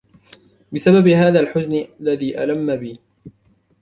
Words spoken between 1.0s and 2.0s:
هذا الحزن